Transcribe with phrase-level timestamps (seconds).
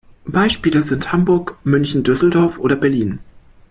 [0.25, 3.19] Beispiele sind Hamburg, München, Düsseldorf oder Berlin.